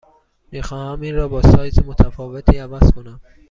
[0.51, 3.21] می خواهم این را با سایز متفاوتی عوض کنم.